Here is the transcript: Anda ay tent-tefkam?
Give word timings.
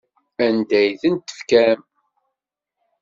Anda 0.45 0.77
ay 0.81 0.91
tent-tefkam? 1.01 1.79